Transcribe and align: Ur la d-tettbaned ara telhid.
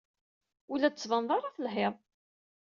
Ur 0.71 0.77
la 0.79 0.89
d-tettbaned 0.89 1.29
ara 1.37 1.55
telhid. 1.55 1.95